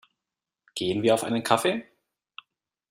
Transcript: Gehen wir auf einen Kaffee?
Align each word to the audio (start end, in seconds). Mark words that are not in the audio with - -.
Gehen 0.73 1.03
wir 1.03 1.13
auf 1.13 1.23
einen 1.23 1.43
Kaffee? 1.43 1.85